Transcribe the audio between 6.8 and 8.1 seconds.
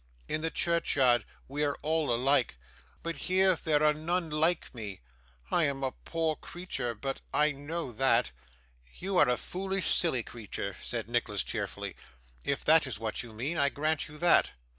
but I know